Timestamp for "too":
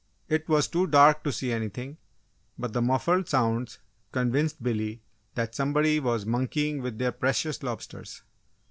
0.67-0.87